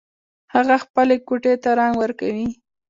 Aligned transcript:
هغه 0.53 0.75
خپلې 0.83 1.15
کوټۍ 1.27 1.55
ته 1.63 1.69
رنګ 1.79 1.93
ورکوي 1.99 2.47